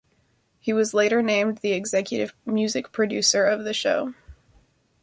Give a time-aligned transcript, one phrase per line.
[0.59, 4.15] He was later named the executive music producer of the show.